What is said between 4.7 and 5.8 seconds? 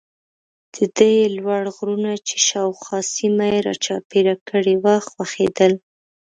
وه خوښېدل.